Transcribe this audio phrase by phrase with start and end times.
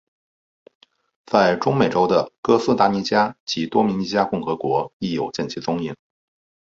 [1.27, 5.95] 在中美洲的哥斯达尼加及多明尼加共和国亦有见其踪影。